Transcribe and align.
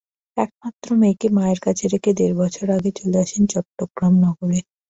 একমাত্র 0.37 0.87
মেয়েকে 0.99 1.27
মায়ের 1.37 1.59
কাছে 1.65 1.85
রেখে 1.93 2.11
দেড় 2.17 2.35
বছর 2.41 2.67
আগে 2.77 2.91
চলে 2.99 3.17
আসেন 3.23 3.43
চট্টগ্রাম 3.51 4.13
নগরে। 4.23 4.59